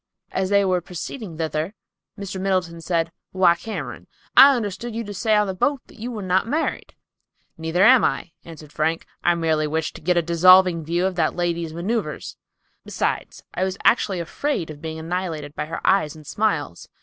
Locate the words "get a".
10.01-10.23